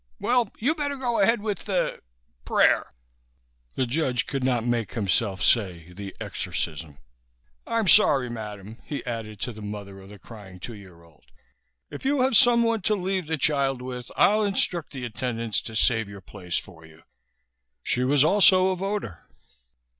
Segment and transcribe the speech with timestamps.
[0.19, 2.01] Well, you better go ahead with the
[2.43, 2.95] prayer."
[3.75, 6.97] The judge could not make himself say "the exorcism."
[7.67, 11.25] "I'm sorry, madam," he added to the mother of the crying two year old.
[11.91, 16.09] "If you have someone to leave the child with, I'll instruct the attendants to save
[16.09, 17.03] your place for you."
[17.83, 19.27] She was also a voter.